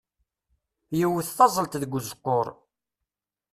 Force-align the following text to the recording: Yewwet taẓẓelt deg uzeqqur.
Yewwet 0.99 1.29
taẓẓelt 1.37 1.79
deg 1.81 1.91
uzeqqur. 1.97 2.47